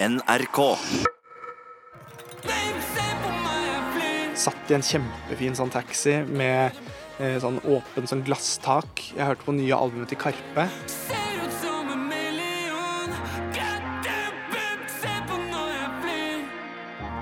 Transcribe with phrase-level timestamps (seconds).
[0.00, 0.58] NRK.
[4.40, 6.72] Satt i en kjempefin sånn taxi med
[7.20, 9.02] eh, sånn åpen sånn glasstak.
[9.12, 10.64] Jeg hørte på nye albumet til Karpe.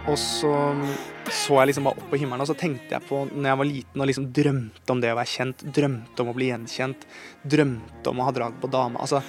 [0.08, 0.54] Og så
[1.28, 3.68] så jeg liksom bare opp på himmelen, og så tenkte jeg på når jeg var
[3.68, 7.04] liten og liksom drømte om det å være kjent, drømte om å bli gjenkjent,
[7.44, 9.02] drømte om å ha drag på dame.
[9.02, 9.20] Altså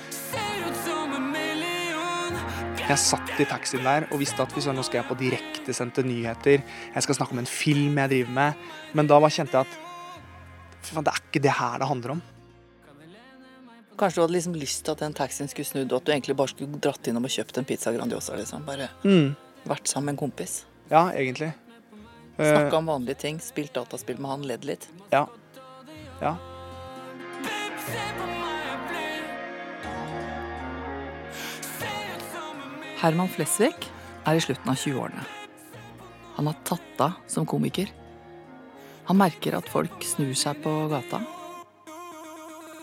[2.90, 6.64] Jeg satt i taxien der og visste at hvis nå skal jeg på direktesendte nyheter,
[6.96, 8.64] jeg skal snakke om en film jeg driver med,
[8.98, 9.78] men da bare kjente jeg at
[10.82, 12.22] fy faen, det er ikke det her det handler om.
[14.00, 16.36] Kanskje du hadde liksom lyst til at den taxien skulle snudd, og at du egentlig
[16.40, 18.66] bare skulle dratt innom og kjøpt en pizza Grandiosa, liksom.
[18.66, 19.36] Bare Mm.
[19.68, 20.64] vært sammen med en kompis.
[20.90, 21.54] Ja, egentlig.
[22.40, 24.88] Eh, Snakka om vanlige ting, spilt dataspill med han, ledd litt.
[25.12, 25.28] Ja.
[26.22, 26.38] Ja.
[33.00, 33.86] Herman Flesvig
[34.28, 35.22] er i slutten av 20-årene.
[36.36, 37.88] Han har tatt av som komiker.
[39.08, 41.22] Han merker at folk snur seg på gata.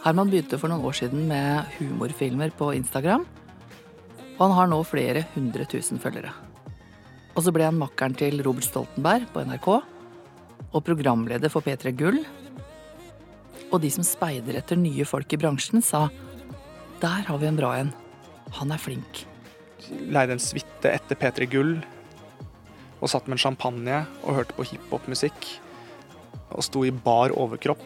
[0.07, 3.27] Herman begynte for noen år siden med humorfilmer på Instagram.
[4.39, 6.33] Og han har nå flere hundre tusen følgere.
[7.37, 9.71] Og så ble han makkeren til Robert Stoltenberg på NRK.
[10.73, 12.23] Og programleder for P3 Gull.
[13.69, 16.07] Og de som speider etter nye folk i bransjen, sa
[17.05, 17.93] der har vi en bra en.
[18.57, 19.27] Han er flink.
[19.91, 21.77] Leide en suite etter P3 Gull
[23.01, 25.49] og satt med en champagne og hørte på hiphopmusikk
[26.57, 27.85] og sto i bar overkropp.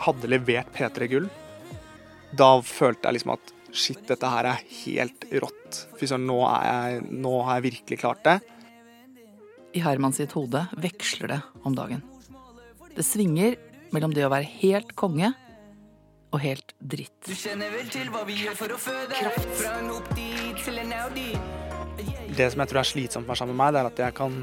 [0.00, 1.26] Hadde levert P3 Gull.
[2.32, 5.84] Da følte jeg liksom at shit, dette her er helt rått.
[5.98, 8.40] Fy søren, nå, er jeg- nå har jeg virkelig klart det.
[9.74, 12.02] I Herman sitt hode veksler det om dagen.
[12.96, 13.56] Det svinger
[13.92, 15.34] mellom det å være helt konge
[16.32, 17.22] og helt dritt.
[22.30, 24.02] Det som jeg tror er slitsomt for å være sammen med meg, det er at
[24.04, 24.36] jeg kan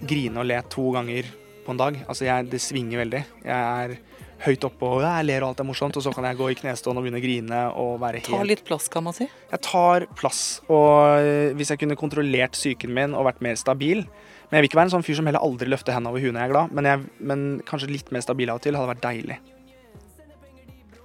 [0.00, 1.28] grine og le to ganger
[1.64, 1.98] på en dag.
[2.06, 3.20] Altså, jeg, det svinger veldig.
[3.44, 3.94] Jeg er
[4.40, 6.56] høyt oppe og jeg ler og alt er morsomt, og så kan jeg gå i
[6.58, 9.28] knestående og begynne å grine og være Ta litt plass, kan man si.
[9.28, 14.02] Jeg tar plass, og eh, hvis jeg kunne kontrollert psyken min og vært mer stabil
[14.02, 16.34] Men jeg vil ikke være en sånn fyr som heller aldri løfter hendene over huet
[16.34, 18.90] når jeg er glad, men, jeg, men kanskje litt mer stabil av og til hadde
[18.90, 19.38] vært deilig.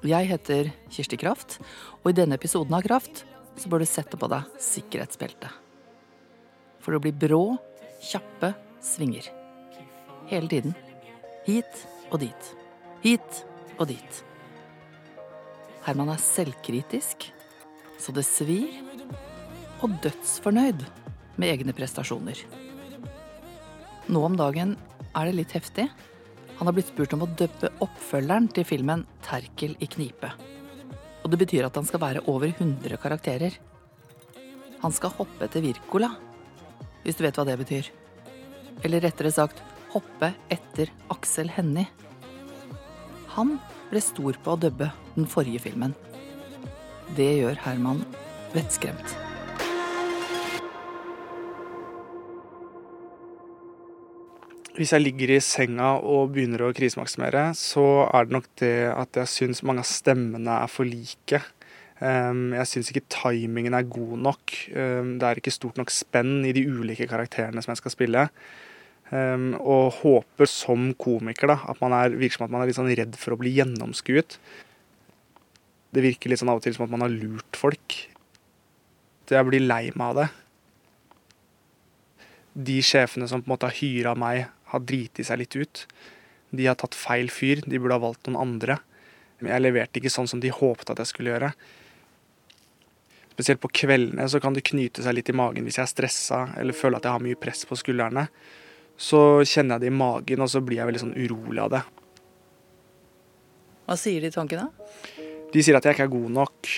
[0.06, 1.60] Jeg heter Kirsti Kraft,
[2.02, 5.52] og i denne episoden av Kraft så bør du sette på deg sikkerhetsbeltet.
[6.84, 7.42] For det blir brå,
[8.04, 9.28] kjappe svinger.
[10.30, 10.76] Hele tiden.
[11.46, 12.52] Hit og dit.
[13.04, 13.44] Hit
[13.78, 14.22] og dit.
[15.86, 17.28] Herman er selvkritisk,
[18.02, 18.72] så det svir,
[19.86, 20.82] og dødsfornøyd
[21.38, 22.40] med egne prestasjoner.
[24.10, 24.76] Nå om dagen
[25.14, 25.88] er det litt heftig.
[26.58, 30.32] Han har blitt spurt om å dubbe oppfølgeren til filmen Terkel i knipe.
[31.26, 33.58] Og det betyr at han skal være over 100 karakterer.
[34.84, 36.12] Han skal hoppe etter Wirkola,
[37.02, 37.90] hvis du vet hva det betyr.
[38.86, 39.64] Eller rettere sagt
[39.96, 41.90] hoppe etter Aksel Hennie.
[43.34, 43.58] Han
[43.90, 45.98] ble stor på å dubbe den forrige filmen.
[47.18, 48.06] Det gjør Herman
[48.54, 49.25] vettskremt.
[54.76, 59.20] Hvis jeg ligger i senga og begynner å krisemaksimere, så er det nok det at
[59.22, 61.40] jeg syns mange av stemmene er for like.
[62.04, 64.56] Um, jeg syns ikke timingen er god nok.
[64.76, 68.26] Um, det er ikke stort nok spenn i de ulike karakterene som jeg skal spille.
[69.14, 72.80] Um, og håper som komiker da, at man er, virker som at man er litt
[72.80, 74.36] sånn redd for å bli gjennomskuet.
[75.96, 77.96] Det virker litt sånn av og til som at man har lurt folk.
[79.32, 80.28] Jeg blir lei meg av det.
[82.68, 85.86] De sjefene som på en måte har hyra meg, har driti seg litt ut.
[86.56, 88.78] De har tatt feil fyr, de burde ha valgt noen andre.
[89.42, 91.52] Men jeg leverte ikke sånn som de håpet at jeg skulle gjøre.
[93.36, 96.38] Spesielt på kveldene så kan det knyte seg litt i magen hvis jeg er stressa
[96.62, 98.30] eller føler at jeg har mye press på skuldrene.
[98.96, 101.82] Så kjenner jeg det i magen, og så blir jeg veldig sånn urolig av det.
[103.86, 104.70] Hva sier de tankene?
[105.52, 106.70] De sier at jeg ikke er god nok,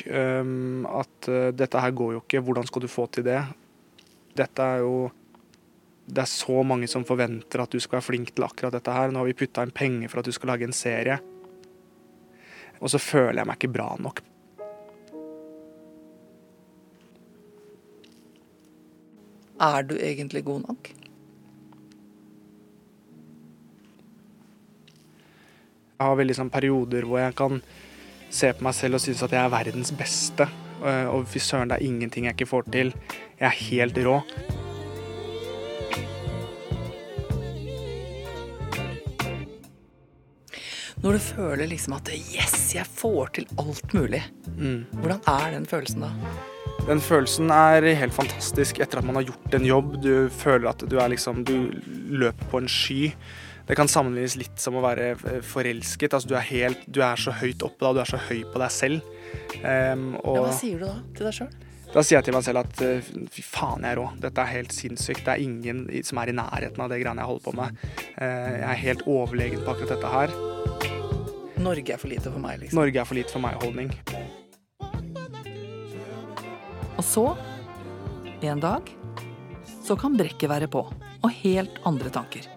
[1.01, 3.39] at øh, dette her går jo ikke, hvordan skal du få til det?
[4.37, 5.07] Dette er jo
[6.07, 9.11] Det er så mange som forventer at du skal være flink til akkurat dette her.
[9.11, 11.19] Nå har vi putta inn penger for at du skal lage en serie.
[12.79, 14.21] Og så føler jeg meg ikke bra nok.
[19.59, 20.91] Er du egentlig god nok?
[25.97, 27.57] Jeg har veldig sånn perioder hvor jeg kan
[28.29, 30.45] se på meg selv og synes at jeg er verdens beste.
[30.77, 32.93] Øh, Og fy søren, det er ingenting jeg ikke får til.
[33.39, 34.21] Jeg er helt rå.
[41.07, 44.19] Når du føler liksom at yes, jeg får til alt mulig.
[44.57, 44.81] Mm.
[44.99, 46.09] Hvordan er den følelsen da?
[46.83, 49.93] Den følelsen er helt fantastisk etter at man har gjort en jobb.
[50.03, 51.69] Du føler at du er liksom Du
[52.11, 53.13] løper på en sky.
[53.69, 56.11] Det kan sammenlignes litt som å være eh, forelsket.
[56.11, 58.59] Altså, du, er helt, du er så høyt oppe da, du er så høy på
[58.65, 59.07] deg selv.
[59.63, 61.55] Um, og, ja, hva sier du da til deg sjøl?
[61.93, 64.09] Da sier jeg til meg selv at eh, fy faen, jeg er rå.
[64.27, 65.23] Dette er helt sinnssykt.
[65.23, 67.81] Det er ingen som er i nærheten av det greiene jeg holder på med.
[68.19, 70.39] Uh, jeg er helt overlegen på akkurat dette her.
[71.67, 72.79] Norge er for lite for meg, liksom.
[72.79, 73.91] Norge er for lite for meg-holdning.
[76.97, 77.25] Og så,
[78.47, 78.87] en dag,
[79.83, 82.47] så kan brekket være på, og helt andre tanker.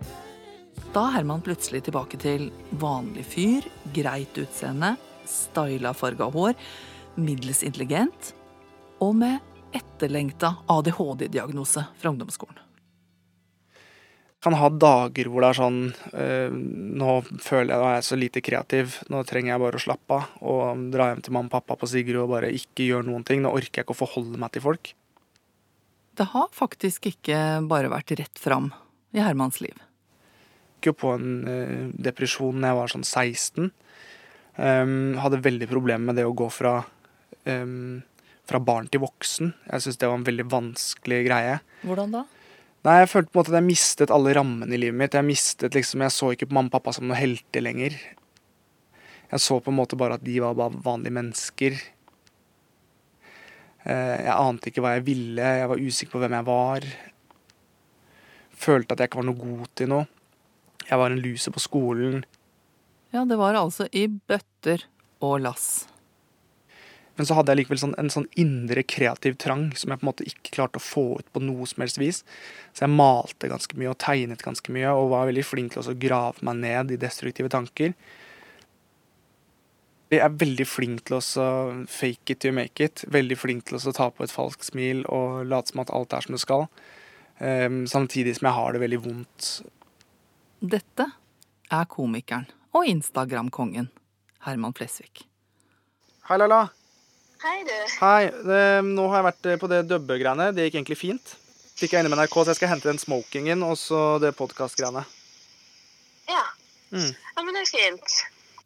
[0.95, 2.49] Da er Herman plutselig tilbake til
[2.83, 4.95] vanlig fyr, greit utseende,
[5.27, 6.57] styla farga hår,
[7.21, 8.33] middels intelligent
[9.03, 9.39] og med
[9.77, 12.70] etterlengta ADHD-diagnose fra ungdomsskolen.
[14.41, 15.81] Kan ha dager hvor det er sånn
[16.17, 16.55] øh,
[17.01, 18.97] Nå føler jeg at jeg er så lite kreativ.
[19.13, 21.89] Nå trenger jeg bare å slappe av og dra hjem til mamma og pappa på
[21.91, 23.45] Sigrud og bare ikke gjøre noen ting.
[23.45, 24.95] Nå orker jeg ikke å forholde meg til folk.
[26.17, 27.37] Det har faktisk ikke
[27.69, 28.73] bare vært rett fram
[29.17, 33.71] i Hermans liv Jeg gikk jo på en uh, depresjon da jeg var sånn 16.
[34.57, 36.79] Um, hadde veldig problemer med det å gå fra,
[37.45, 38.01] um,
[38.49, 39.53] fra barn til voksen.
[39.69, 41.57] Jeg syntes det var en veldig vanskelig greie.
[41.85, 42.25] Hvordan da?
[42.87, 45.17] Nei, Jeg følte på en måte at jeg mistet alle rammene i livet mitt.
[45.17, 47.97] Jeg mistet liksom, jeg så ikke på mamma og pappa som noen helter lenger.
[49.31, 51.77] Jeg så på en måte bare at de var bare vanlige mennesker.
[53.85, 56.89] Uh, jeg ante ikke hva jeg ville, jeg var usikker på hvem jeg var.
[58.61, 60.09] Følte at jeg ikke var noe god til noe.
[60.89, 62.25] Jeg var en luse på skolen.
[63.13, 64.89] Ja, det var altså i bøtter
[65.21, 65.85] og lass.
[67.21, 70.09] Men så hadde jeg likevel sånn, en sånn indre kreativ trang som jeg på en
[70.09, 72.23] måte ikke klarte å få ut på noe som helst vis.
[72.73, 75.97] Så jeg malte ganske mye og tegnet ganske mye og var veldig flink til å
[76.01, 77.93] grave meg ned i destruktive tanker.
[80.09, 81.45] Jeg er veldig flink til å
[81.93, 83.05] fake it to make it.
[83.13, 86.25] Veldig flink til å ta på et falskt smil og late som at alt er
[86.25, 86.67] som det skal.
[87.37, 89.53] Um, samtidig som jeg har det veldig vondt
[90.73, 91.11] dette
[91.69, 93.93] er komikeren og Instagram-kongen
[94.49, 95.27] Herman Flesvig.
[96.29, 96.71] Hei, Laila.
[97.41, 97.77] Hei, du.
[98.03, 98.27] Hei.
[98.45, 100.51] Det, nå har jeg vært eh, på det dubbegreiene.
[100.53, 101.31] Det gikk egentlig fint.
[101.81, 105.07] Fikk jeg inne med NRK, så jeg skal hente den smokingen og så det podkastgreiene.
[106.29, 106.43] Ja.
[106.93, 107.09] Mm.
[107.09, 108.19] ja, men det er fint.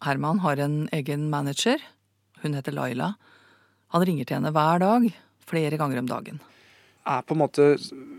[0.02, 1.86] Herman har en egen manager.
[2.42, 3.12] Hun heter Laila.
[3.94, 5.06] Han ringer til henne hver dag,
[5.46, 6.40] flere ganger om dagen
[7.04, 7.66] Jeg er på en måte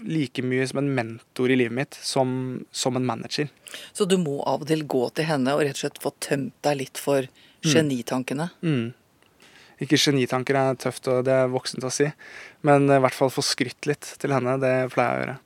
[0.07, 2.29] like mye som en mentor i livet mitt som,
[2.71, 3.51] som, en manager.
[3.91, 6.55] Så du må av og til gå til henne og rett og slett få tømt
[6.63, 7.73] deg litt for mm.
[7.73, 8.53] genitankene?
[8.63, 8.93] Mm.
[9.83, 12.07] Ikke genitanker er tøft, og det er voksent å si,
[12.67, 14.55] men i hvert fall få skrytt litt til henne.
[14.61, 15.37] Det pleier jeg å gjøre.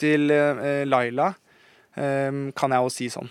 [0.00, 1.28] Til eh, Laila
[2.00, 3.28] eh, kan jeg jo si sånn.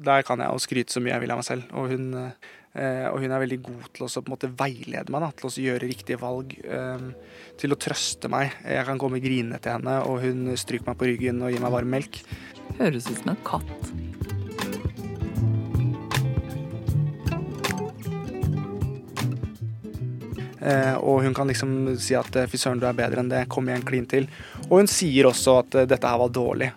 [0.00, 1.70] Der kan jeg jo skryte så mye jeg vil av meg selv.
[1.76, 5.24] Og hun eh, og hun er veldig god til å på en måte veilede meg,
[5.24, 6.54] da, til å gjøre riktige valg.
[6.62, 7.08] Eh,
[7.60, 8.54] til å trøste meg.
[8.62, 11.74] Jeg kan komme grinende til henne, og hun stryker meg på ryggen og gir meg
[11.74, 12.22] varm melk.
[12.78, 14.29] Høres ut som en katt.
[21.00, 23.86] Og hun kan liksom si at fy søren, du er bedre enn det, kom igjen,
[23.88, 24.26] klin til.
[24.66, 26.68] Og hun sier også at dette her var dårlig.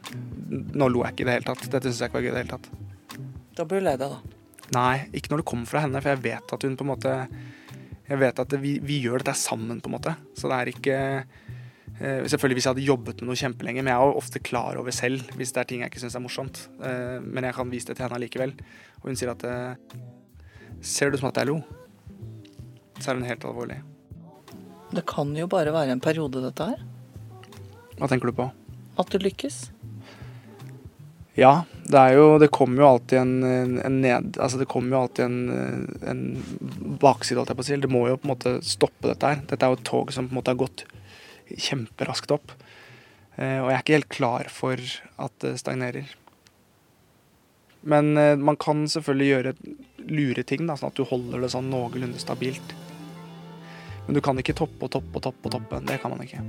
[0.72, 1.66] Nå lo jeg ikke i det hele tatt.
[1.68, 2.72] Dette syns jeg ikke var gøy i det hele tatt.
[3.54, 4.40] Da blir du lei deg, da.
[4.74, 7.18] Nei, ikke når det kommer fra henne, for jeg vet at hun på en måte
[8.04, 10.16] Jeg vet at vi, vi gjør dette sammen, på en måte.
[10.36, 10.98] Så det er ikke
[12.00, 14.80] eh, Selvfølgelig hvis jeg hadde jobbet med noe kjempelenge, men jeg er jo ofte klar
[14.80, 16.66] over selv hvis det er ting jeg ikke syns er morsomt.
[16.84, 18.56] Eh, men jeg kan vise det til henne allikevel.
[19.02, 19.96] Og hun sier at eh,
[20.84, 21.62] Ser du som at jeg lo?
[23.04, 23.82] Så er hun helt alvorlig.
[24.96, 26.84] Det kan jo bare være en periode, dette her.
[28.00, 28.46] Hva tenker du på?
[29.02, 29.66] At du lykkes.
[31.36, 34.38] Ja, det er jo Det kommer jo alltid en, en ned...
[34.38, 36.24] Altså det kommer jo alltid en, en
[37.02, 37.80] bakside, holdt jeg på å si.
[37.84, 39.44] Det må jo på en måte stoppe dette her.
[39.50, 40.86] Dette er jo et tog som på en måte har gått
[41.50, 42.54] kjemperaskt opp.
[43.36, 44.88] Eh, og jeg er ikke helt klar for
[45.26, 46.14] at det stagnerer.
[47.82, 49.58] Men eh, man kan selvfølgelig gjøre
[50.14, 52.78] lure ting, da, sånn at du holder det sånn noenlunde stabilt.
[54.08, 55.80] Men du kan ikke toppe og toppe og toppe og toppe.
[55.88, 56.44] Det kan man ikke.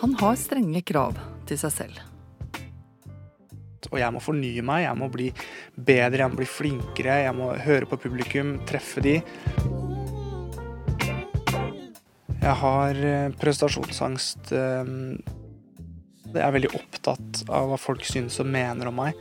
[0.00, 1.16] Han har strenge krav
[1.48, 2.02] til seg selv.
[3.92, 5.28] Og jeg må fornye meg, jeg må bli
[5.76, 9.18] bedre, jeg må bli flinkere, jeg må høre på publikum, treffe de.
[12.44, 14.52] Jeg har eh, prestasjonsangst.
[14.52, 14.90] Eh,
[16.34, 19.20] jeg er veldig opptatt av hva folk syns og mener om meg.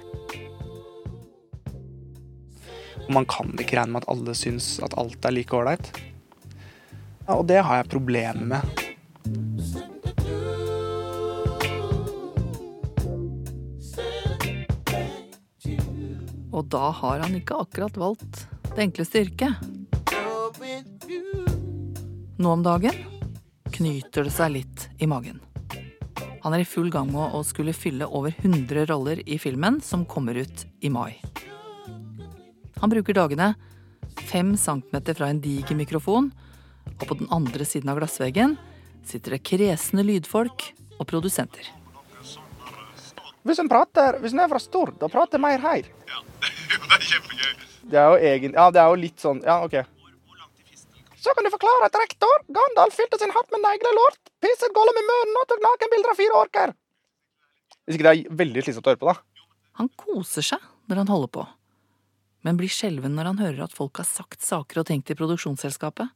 [3.08, 5.92] Og man kan ikke regne med at alle syns at alt er like ålreit.
[7.28, 8.84] Ja, og det har jeg problemer med.
[16.54, 18.44] Og da har han ikke akkurat valgt
[18.76, 19.54] det enkleste yrket.
[22.38, 23.00] Nå om dagen
[23.74, 25.42] knyter det seg litt i magen.
[26.44, 30.04] Han er i full gang med å skulle fylle over 100 roller i filmen som
[30.06, 31.16] kommer ut i mai.
[32.84, 33.54] Han bruker dagene
[34.28, 36.26] fem centimeter fra en diger mikrofon,
[37.00, 38.58] og på den andre siden av glassveggen
[39.08, 40.66] sitter det kresne lydfolk
[40.98, 41.70] og produsenter.
[43.48, 47.08] Hvis en prater, hvis en er fra Stord da prater mer her Ja, det er
[47.08, 47.56] kjempegøy.
[47.88, 49.80] Det er jo egen, ja, det er jo litt sånn Ja, OK.
[51.24, 55.08] Så kan du forklare at rektor Gandalf fylte sin hatt med neglelort, pisset Gollum i
[55.08, 56.78] munnen og tok nakenbilder av fire orker.
[57.88, 59.52] Hvis ikke det er veldig slitsomt å høre på, da.
[59.80, 61.52] Han koser seg når han holder på,
[62.44, 66.12] men blir skjelven når han hører at folk har sagt saker og ting til produksjonsselskapet.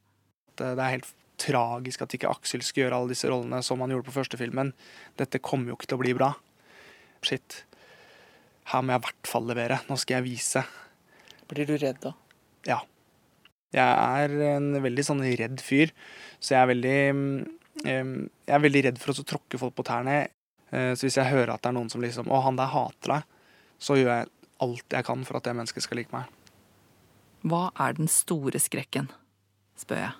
[0.58, 3.92] Det det er helt tragisk at ikke Aksel skal gjøre alle disse rollene som han
[3.94, 4.72] gjorde på første filmen.
[5.20, 6.32] Dette kommer jo ikke til å bli bra.
[7.22, 7.62] Shit.
[8.72, 9.78] Her må jeg i hvert fall levere.
[9.88, 10.64] Nå skal jeg vise.
[11.48, 12.12] Blir du redd da?
[12.68, 12.80] Ja.
[13.72, 15.92] Jeg er en veldig sånn redd fyr,
[16.40, 16.98] så jeg er veldig
[17.84, 20.28] Jeg er veldig redd for å så tråkke folk på tærne.
[20.72, 23.12] Eh, Så hvis jeg hører at det er noen som liksom Å, han der hater
[23.12, 23.22] deg,
[23.78, 24.30] så gjør jeg
[24.64, 26.28] alt jeg kan for at det mennesket skal like meg.
[27.48, 29.10] Hva er den store skrekken?
[29.78, 30.14] spør jeg.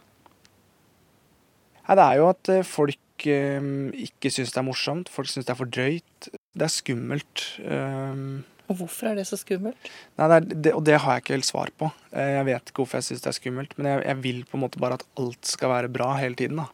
[1.89, 3.65] Nei, det er jo at eh, folk eh,
[4.07, 5.09] ikke syns det er morsomt.
[5.11, 6.29] Folk syns det er for drøyt.
[6.59, 7.45] Det er skummelt.
[7.65, 9.91] Um, Og hvorfor er det så skummelt?
[10.21, 11.89] Nei, det er, det, og det har jeg ikke helt svar på.
[12.13, 14.59] Eh, Jeg vet ikke hvorfor jeg syns det er skummelt, men jeg, jeg vil på
[14.61, 16.61] en måte bare at alt skal være bra hele tiden.
[16.63, 16.69] da.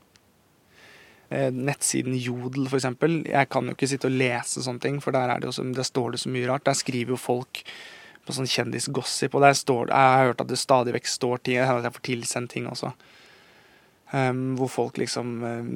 [1.30, 3.22] Eh, Nettsiden Jodel, for eksempel.
[3.28, 5.88] Jeg kan jo ikke sitte og lese sånne ting, for der, er det også, der
[5.88, 6.66] står det så mye rart.
[6.68, 7.64] Der skriver jo folk
[8.24, 11.58] på sånn kjendisgossip, og der står Jeg har hørt at det stadig vekk står ting,
[11.58, 12.94] jeg at jeg får tilsendt ting også.
[14.14, 15.70] Um, hvor folk liksom um,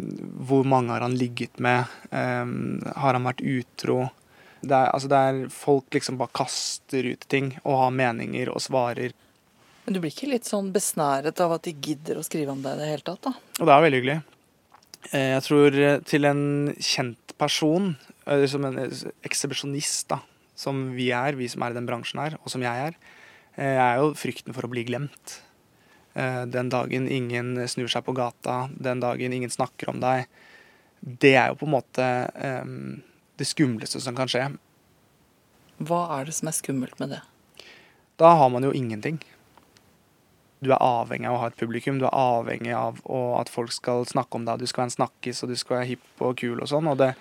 [0.46, 1.88] Hvor mange har han ligget med?
[2.12, 4.10] Um, har han vært utro?
[4.60, 8.62] Det er, altså det er Folk liksom bare kaster ut ting og har meninger og
[8.62, 9.16] svarer.
[9.84, 12.76] Men du blir ikke litt sånn besnæret av at de gidder å skrive om deg
[12.76, 13.32] i det hele tatt, da?
[13.58, 14.18] Og det er veldig hyggelig.
[15.12, 17.92] Eh, Jeg tror eh, til en kjent person,
[18.26, 20.20] eller som en eh, ekshibisjonist, da,
[20.58, 22.98] som vi er, vi som er i den bransjen her, og som jeg er,
[23.56, 25.38] eh, er jo frykten for å bli glemt.
[26.18, 30.26] Eh, Den dagen ingen snur seg på gata, den dagen ingen snakker om deg.
[31.02, 32.64] Det er jo på en måte eh,
[33.38, 34.48] det skumleste som kan skje.
[35.78, 37.20] Hva er det som er skummelt med det?
[38.18, 39.20] Da har man jo ingenting.
[40.64, 42.98] Du er avhengig av å ha et publikum, du er avhengig av
[43.38, 45.90] at folk skal snakke om deg, du skal være en snakkis og du skal være
[45.92, 46.88] hipp og kul og sånn.
[46.90, 47.12] Og det,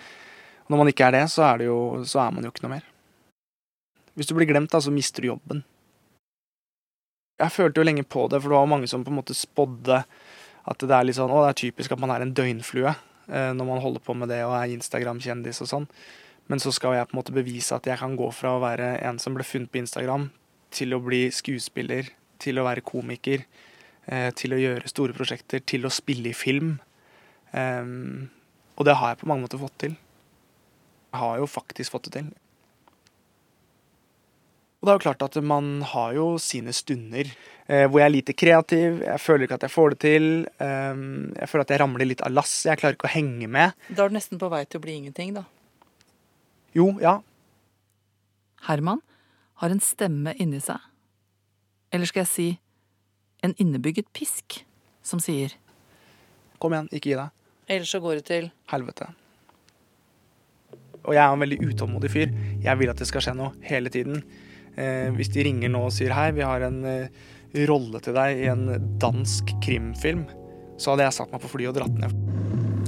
[0.66, 2.74] når man ikke er det, så er, det jo, så er man jo ikke noe
[2.76, 2.88] mer.
[4.18, 5.62] Hvis du blir glemt, da, så mister du jobben.
[7.38, 10.02] Jeg følte jo lenge på det, for det var mange som på en måte spådde
[10.68, 13.52] at det er litt sånn Å, det er typisk at man er en døgnflue eh,
[13.54, 15.86] når man holder på med det og er Instagram-kjendis og sånn.
[16.50, 18.96] Men så skal jeg på en måte bevise at jeg kan gå fra å være
[19.06, 20.30] en som ble funnet på Instagram,
[20.74, 22.10] til å bli skuespiller,
[22.42, 23.44] til å være komiker,
[24.06, 26.78] eh, til å gjøre store prosjekter, til å spille i film.
[27.48, 29.94] Og det har jeg på mange måter fått til.
[31.08, 32.26] Jeg har jo faktisk fått det til.
[34.78, 37.24] Og det er jo klart at man har jo sine stunder
[37.66, 40.28] eh, hvor jeg er lite kreativ, jeg føler ikke at jeg får det til.
[40.60, 43.74] jeg føler at jeg ramler litt av lasset, jeg klarer ikke å henge med.
[43.88, 45.48] Da er du nesten på vei til å bli ingenting, da.
[46.76, 47.16] Jo, ja,
[48.66, 49.00] Herman
[49.54, 50.80] har en stemme inni seg.
[51.92, 52.48] Eller skal jeg si
[53.44, 54.62] en innebygget pisk,
[55.02, 55.54] som sier
[56.58, 57.34] kom igjen, ikke gi deg.
[57.70, 59.06] Ellers så går det til Helvete.
[61.06, 62.32] Og jeg er en veldig utålmodig fyr.
[62.64, 64.22] Jeg vil at det skal skje noe hele tiden.
[64.74, 67.08] Eh, hvis de ringer nå og sier hei, vi har en eh,
[67.70, 68.66] rolle til deg i en
[69.00, 70.26] dansk krimfilm,
[70.78, 72.18] så hadde jeg satt meg på flyet og dratt ned.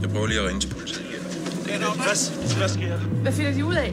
[0.03, 1.07] Jeg prøver lige at ringe til politiet.
[3.23, 3.93] Hvad finder de ud af?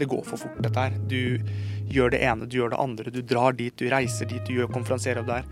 [0.00, 0.94] Det går for fort, dette her.
[1.10, 1.42] Du
[1.92, 3.12] gjør det ene, du gjør det andre.
[3.12, 5.44] Du drar dit, du reiser dit, du gjør konferansierer der.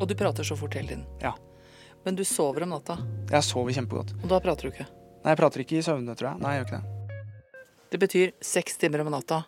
[0.00, 1.04] Og du prater så fort hele tiden.
[1.22, 1.34] Ja.
[2.06, 2.96] Men du sover om natta,
[3.30, 4.14] Jeg sover kjempegodt.
[4.22, 4.86] og da prater du ikke.
[5.20, 6.40] Nei, jeg prater ikke i søvne, tror jeg.
[6.40, 6.96] Nei, jeg gjør ikke det.
[7.90, 9.42] Det betyr seks timer om natta.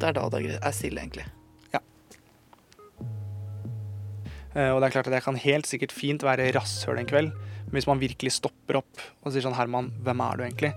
[0.00, 1.24] Det er da det er stille, egentlig.
[1.72, 1.80] Ja.
[4.74, 7.30] Og det er klart at jeg kan helt sikkert fint være rasshøl en kveld,
[7.70, 10.72] men hvis man virkelig stopper opp og sier sånn Herman, hvem er du egentlig?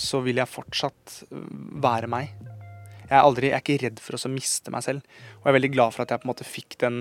[0.00, 1.46] Så vil jeg fortsatt øh,
[1.82, 2.32] være meg.
[3.10, 5.16] Jeg er, aldri, jeg er ikke redd for å miste meg selv.
[5.40, 7.00] Og jeg er veldig glad for at jeg på en måte fikk den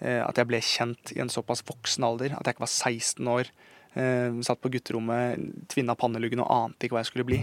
[0.00, 2.34] eh, At jeg ble kjent i en såpass voksen alder.
[2.38, 3.52] At jeg ikke var 16 år,
[3.94, 7.42] eh, satt på gutterommet, tvinna panneluggen og ante ikke hva jeg skulle bli.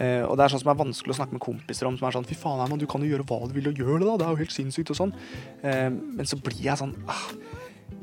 [0.00, 1.98] Og det er sånn som er vanskelig å snakke med kompiser om.
[2.00, 3.98] Som er sånn Fy faen, Herman, du kan jo gjøre hva du vil og gjør
[4.00, 4.14] det, da.
[4.16, 5.12] Det er jo helt sinnssykt og sånn.
[5.60, 7.26] Men så blir jeg sånn ah,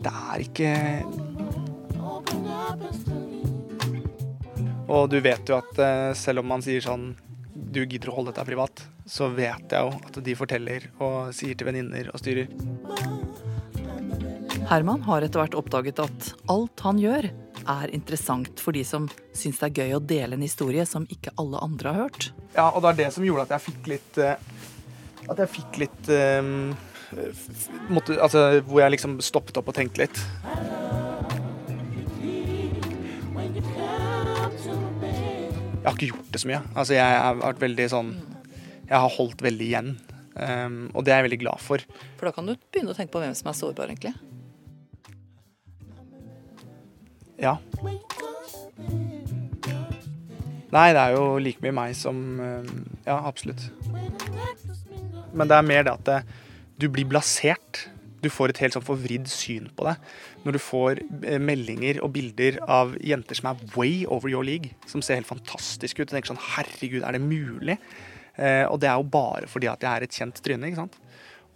[0.06, 0.70] Det er ikke
[4.88, 7.10] Og du vet jo at eh, selv om man sier sånn
[7.52, 11.58] Du gidder å holde dette privat, så vet jeg jo at de forteller og sier
[11.58, 12.52] til venninner og styrer.
[14.68, 17.30] Herman har etter hvert oppdaget at alt han gjør,
[17.68, 21.34] er interessant for de som syns det er gøy å dele en historie som ikke
[21.42, 22.30] alle andre har hørt.
[22.56, 24.38] Ja, og det er det som gjorde at jeg fikk litt eh,
[25.28, 26.72] At jeg fikk litt um,
[27.92, 30.22] måtte, Altså hvor jeg liksom stoppet opp og tenkte litt.
[35.88, 36.58] Jeg har ikke gjort det så mye.
[36.76, 38.08] Altså jeg har vært veldig sånn
[38.90, 39.94] Jeg har holdt veldig igjen.
[40.36, 41.86] Um, og det er jeg veldig glad for.
[42.20, 44.12] For da kan du begynne å tenke på hvem som er sårbar, egentlig.
[47.40, 47.56] Ja.
[50.76, 52.70] Nei, det er jo like mye meg som um,
[53.08, 53.70] Ja, absolutt.
[55.32, 56.20] Men det er mer det at det,
[56.84, 57.86] du blir blasert.
[58.24, 59.96] Du får et helt sånn forvridd syn på det.
[60.46, 64.74] Når du får eh, meldinger og bilder av jenter som er way over your league,
[64.90, 66.08] som ser helt fantastisk ut.
[66.08, 67.78] Du tenker sånn Herregud, er det mulig?
[68.38, 70.70] Eh, og det er jo bare fordi at jeg er et kjent tryne.
[70.70, 70.98] ikke sant?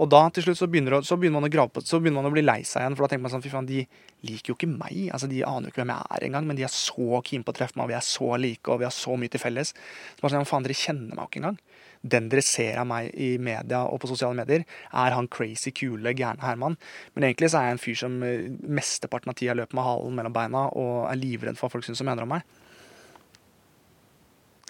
[0.02, 2.32] Og da til slutt så begynner, så begynner man å grave på Så begynner man
[2.32, 2.96] å bli lei seg igjen.
[2.98, 3.84] For da tenker man sånn Fy faen, de
[4.26, 5.12] liker jo ikke meg.
[5.14, 7.54] Altså, De aner jo ikke hvem jeg er engang, men de er så keen på
[7.54, 9.74] å treffe meg, og vi er så like, og vi har så mye til felles.
[9.74, 11.60] Så bare sånn, faen, dere kjenner meg jo ikke engang.
[12.02, 16.16] Den dere ser av meg i media og på sosiale medier, er han crazy, kule,
[16.18, 16.78] gærne Herman.
[17.14, 20.18] Men egentlig så er jeg en fyr som eh, mesteparten av tida løper med halen
[20.18, 22.46] mellom beina og er livredd for hva folk syns og mener om meg.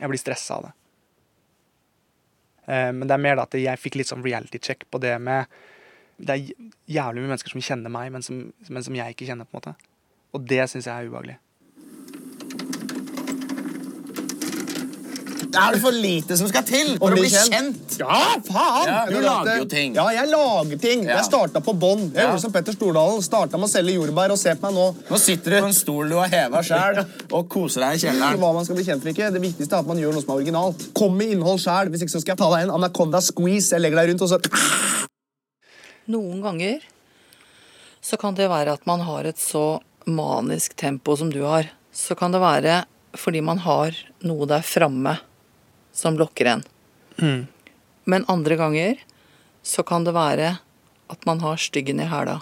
[0.01, 0.73] Jeg blir stressa av det.
[2.67, 5.15] Eh, Men det er mer da at jeg fikk litt sånn reality check på det
[5.21, 5.45] med
[6.21, 9.47] Det er jævlig mye mennesker som kjenner meg, men som, men som jeg ikke kjenner.
[9.47, 9.73] på en måte.
[10.35, 11.37] Og det syns jeg er ubehagelig.
[15.51, 17.97] Det er for lite som skal til for å bli kjent.
[17.99, 18.87] Ja, faen!
[18.87, 19.95] Ja, du lager jo ting.
[19.97, 21.03] Ja, jeg lager ting.
[21.09, 21.17] Ja.
[21.19, 22.05] Jeg starta på bånn.
[22.13, 22.29] Jeg Ja.
[22.29, 23.21] gjorde som Petter Stordalen.
[23.25, 24.85] Starta med å selge jordbær, og se på meg nå.
[25.09, 28.39] Nå sitter du på en stol du har heva sjæl, og koser deg i kjelleren.
[28.39, 29.31] Hva man skal bli kjent for ikke.
[29.35, 30.93] Det viktigste er at man gjør noe som er originalt.
[30.93, 31.89] Kom med innhold sjæl.
[31.91, 33.71] Hvis ikke så skal jeg ta deg en anaconda squeeze.
[33.75, 35.07] Jeg legger deg rundt, og så
[36.11, 36.79] Noen ganger
[38.01, 41.69] så kan det være at man har et så manisk tempo som du har.
[41.93, 42.85] Så kan det være
[43.15, 43.91] fordi man har
[44.23, 45.17] noe der framme
[45.91, 46.63] som lokker en.
[48.03, 49.01] Men andre ganger
[49.61, 50.55] så kan det være
[51.11, 52.39] at man har styggen i hæla.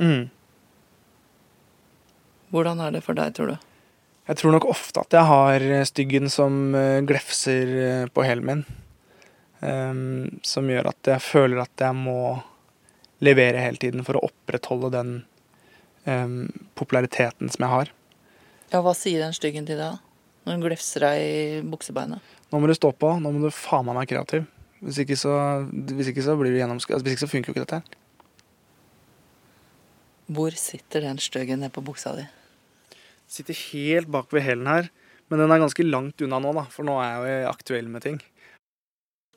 [0.00, 0.28] Mm.
[2.50, 3.56] Hvordan er det for deg, tror du?
[4.26, 8.64] Jeg tror nok ofte at jeg har styggen som eh, glefser eh, på hælen min.
[9.60, 12.36] Um, som gjør at jeg føler at jeg må
[13.24, 15.12] levere hele tiden for å opprettholde den
[16.04, 17.92] um, populariteten som jeg har.
[18.74, 19.96] Ja, hva sier den styggen til deg
[20.46, 22.34] når hun glefser deg i buksebeinet?
[22.52, 24.44] Nå må du stå på, nå må du faen meg være kreativ.
[24.78, 25.32] Hvis ikke så,
[25.72, 26.92] hvis ikke så blir du gjennomsk...
[26.92, 27.96] Altså, hvis ikke så funker jo ikke dette her.
[30.36, 32.26] Hvor sitter den støgen ned på buksa di?
[33.30, 34.90] Sitter helt bak ved hælen her,
[35.26, 38.06] men den er ganske langt unna nå, da, for nå er jeg jo aktuell med
[38.06, 38.20] ting.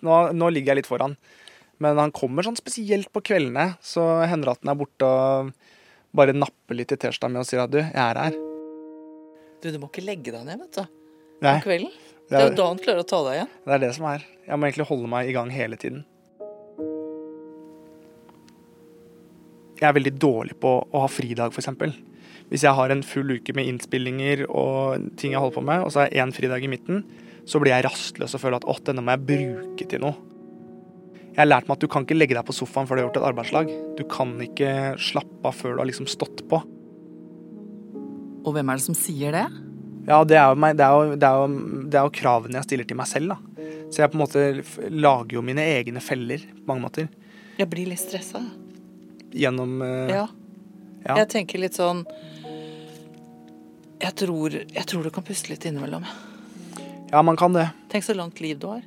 [0.05, 1.17] Nå, nå ligger jeg litt foran,
[1.81, 5.49] men han kommer sånn spesielt på kveldene, så hender det at han er borte og
[6.15, 8.37] bare napper litt i T-skjorta mi og sier at du, jeg er her.
[9.59, 10.98] Du, du må ikke legge deg ned, vet du.
[11.39, 11.91] Nei, Om kvelden.
[12.29, 13.51] det er jo da han klarer å ta deg igjen.
[13.65, 14.25] det er det som er.
[14.47, 16.03] Jeg må egentlig holde meg i gang hele tiden.
[19.79, 21.69] Jeg er veldig dårlig på å ha fridag, f.eks.
[22.49, 25.93] Hvis jeg har en full uke med innspillinger og ting jeg holder på med, og
[25.93, 27.05] så er én fridag i midten,
[27.47, 30.17] så blir jeg rastløs og føler at åh, denne må jeg bruke til noe.
[31.29, 33.07] Jeg har lært meg at du kan ikke legge deg på sofaen før du har
[33.07, 33.71] gjort et arbeidslag.
[33.95, 36.59] Du kan ikke slappe av før du har liksom stått på.
[38.43, 39.45] Og hvem er det som sier det?
[40.09, 42.65] Ja, det er, jo det, er jo, det, er jo, det er jo kravene jeg
[42.65, 43.67] stiller til meg selv, da.
[43.93, 44.45] Så jeg på en måte
[44.89, 47.09] lager jo mine egne feller på mange måter.
[47.59, 48.41] Jeg blir litt stressa.
[49.29, 50.25] Gjennom uh, Ja.
[51.05, 51.19] ja.
[51.21, 52.01] Jeg tenker litt sånn
[53.99, 56.05] jeg tror, jeg tror du kan puste litt innimellom.
[57.11, 57.67] ja, man kan det.
[57.91, 58.81] Tenk så langt liv du har.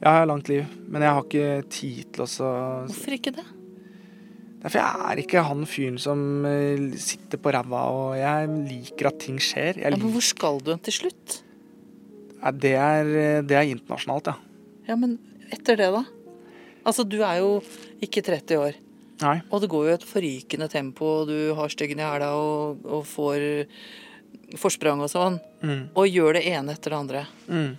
[0.00, 2.48] Ja, jeg har langt liv, men jeg har ikke tid til å så
[2.90, 3.44] Hvorfor ikke det?
[4.64, 9.18] Derfor jeg er ikke han fyren som eh, sitter på ræva, og jeg liker at
[9.20, 9.82] ting skjer.
[9.82, 11.42] Ja, men hvor skal du til slutt?
[12.60, 14.36] det, er, eh, det er internasjonalt, ja.
[14.88, 15.18] Ja, men
[15.52, 16.02] etter det, da?
[16.84, 17.58] Altså, du er jo
[18.04, 18.80] ikke 30 år.
[19.22, 19.36] Nei.
[19.52, 23.06] Og det går jo et forrykende tempo, og du har styggen i hæla og, og
[23.08, 23.44] får
[24.60, 25.38] forsprang og sånn.
[25.64, 25.80] Mm.
[25.92, 27.24] Og gjør det ene etter det andre.
[27.48, 27.72] Mm.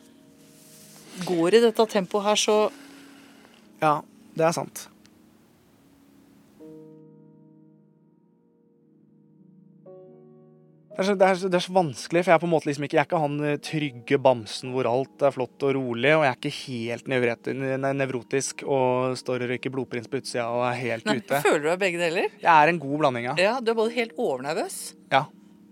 [1.26, 2.58] Går i dette tempoet her, så
[3.82, 4.00] Ja,
[4.38, 4.88] det er sant.
[10.96, 12.52] Det er, så, det, er så, det er så vanskelig, for jeg er på en
[12.54, 15.74] måte liksom ikke Jeg er ikke han eh, trygge bamsen hvor alt er flott og
[15.76, 20.22] rolig, og jeg er ikke helt nevret- ne- nevrotisk og står og røyker blodprins på
[20.22, 21.42] utsida og er helt Nei, ute.
[21.44, 22.30] Føler du deg begge deler?
[22.40, 23.36] Jeg er en god blanding, ja.
[23.44, 24.80] Ja, du er både helt overnervøs
[25.12, 25.26] Ja.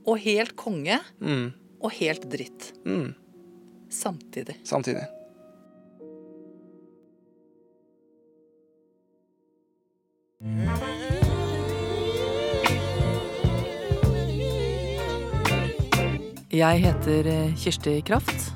[0.04, 1.00] og helt konge.
[1.24, 1.54] Mm.
[1.84, 2.70] og helt dritt.
[2.88, 3.14] Mm.
[3.92, 4.56] Samtidig.
[4.68, 5.08] Samtidig.
[16.54, 18.52] Jeg heter eh, Kirsti Kraft.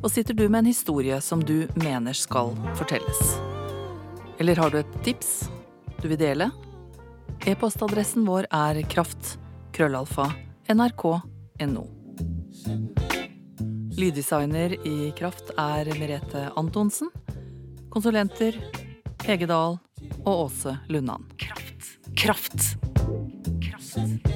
[0.00, 3.36] Og sitter du med en historie som du mener skal fortelles?
[4.40, 5.52] Eller har du et tips
[6.00, 6.48] du vil dele?
[7.44, 11.84] E-postadressen vår er kraft.krøllalfa.nrk.no.
[14.00, 17.12] Lyddesigner i Kraft er Merete Antonsen.
[17.92, 18.56] Konsulenter
[19.28, 19.76] Hege Dahl
[20.24, 21.28] og Åse Lundan.
[21.36, 22.00] Kraft.
[22.16, 22.80] Kraft.
[23.60, 24.29] Kraft.